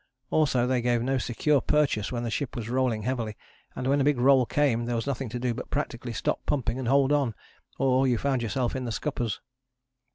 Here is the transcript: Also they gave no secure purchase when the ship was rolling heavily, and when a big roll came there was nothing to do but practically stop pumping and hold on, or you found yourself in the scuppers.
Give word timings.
Also 0.31 0.65
they 0.65 0.81
gave 0.81 1.03
no 1.03 1.19
secure 1.19 1.61
purchase 1.61 2.11
when 2.11 2.23
the 2.23 2.31
ship 2.31 2.55
was 2.55 2.71
rolling 2.71 3.03
heavily, 3.03 3.37
and 3.75 3.85
when 3.85 4.01
a 4.01 4.03
big 4.03 4.17
roll 4.19 4.47
came 4.47 4.85
there 4.85 4.95
was 4.95 5.05
nothing 5.05 5.29
to 5.29 5.37
do 5.37 5.53
but 5.53 5.69
practically 5.69 6.11
stop 6.11 6.43
pumping 6.47 6.79
and 6.79 6.87
hold 6.87 7.11
on, 7.11 7.35
or 7.77 8.07
you 8.07 8.17
found 8.17 8.41
yourself 8.41 8.75
in 8.75 8.85
the 8.85 8.91
scuppers. 8.91 9.41